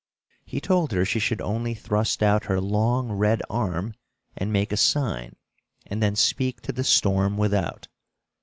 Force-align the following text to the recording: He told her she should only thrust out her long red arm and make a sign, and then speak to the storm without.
He 0.43 0.59
told 0.59 0.93
her 0.93 1.05
she 1.05 1.19
should 1.19 1.41
only 1.41 1.75
thrust 1.75 2.23
out 2.23 2.45
her 2.45 2.59
long 2.59 3.11
red 3.11 3.43
arm 3.51 3.93
and 4.35 4.51
make 4.51 4.71
a 4.71 4.75
sign, 4.77 5.35
and 5.85 6.01
then 6.01 6.15
speak 6.15 6.59
to 6.61 6.71
the 6.71 6.83
storm 6.83 7.37
without. 7.37 7.87